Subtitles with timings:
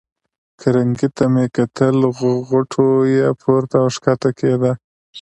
[0.59, 1.97] کرنکې ته مې کتل،
[2.47, 4.71] غوټو یې پورته او کښته کېده.